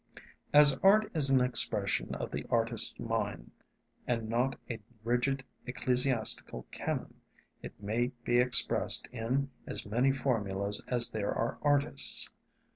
[0.51, 3.51] As art is an expression of the artist's mind,
[4.07, 7.21] and not a rigid ecclesiastical canon,
[7.61, 12.31] it may be expressed in as many formulas as there are artists.